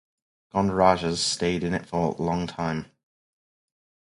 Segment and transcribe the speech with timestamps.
[0.51, 2.87] Gond Rajas stayed in it for long time.